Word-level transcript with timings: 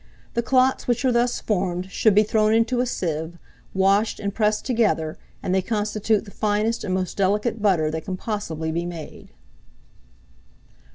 The 0.33 0.41
clots 0.41 0.87
which 0.87 1.05
are 1.05 1.11
thus 1.11 1.39
formed 1.39 1.91
should 1.91 2.15
be 2.15 2.23
thrown 2.23 2.55
into 2.55 2.79
a 2.79 2.87
sieve, 2.87 3.37
washed 3.71 4.19
and 4.19 4.33
pressed 4.33 4.65
together, 4.65 5.15
and 5.43 5.53
they 5.53 5.61
constitute 5.61 6.25
the 6.25 6.31
finest 6.31 6.83
and 6.83 6.91
most 6.91 7.17
delicate 7.17 7.61
butter 7.61 7.91
that 7.91 8.05
can 8.05 8.17
possibly 8.17 8.71
be 8.71 8.83
made. 8.87 9.29